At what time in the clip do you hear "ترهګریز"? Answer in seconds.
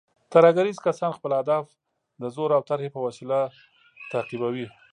0.33-0.77